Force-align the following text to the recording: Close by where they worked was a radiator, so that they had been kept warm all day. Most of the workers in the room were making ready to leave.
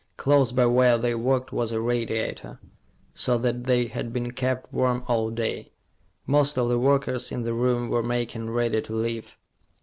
Close 0.17 0.51
by 0.51 0.65
where 0.65 0.97
they 0.97 1.13
worked 1.13 1.53
was 1.53 1.71
a 1.71 1.79
radiator, 1.79 2.57
so 3.13 3.37
that 3.37 3.65
they 3.65 3.85
had 3.85 4.11
been 4.11 4.31
kept 4.31 4.73
warm 4.73 5.03
all 5.07 5.29
day. 5.29 5.73
Most 6.25 6.57
of 6.57 6.69
the 6.69 6.79
workers 6.79 7.31
in 7.31 7.43
the 7.43 7.53
room 7.53 7.87
were 7.87 8.01
making 8.01 8.49
ready 8.49 8.81
to 8.81 8.95
leave. 8.95 9.37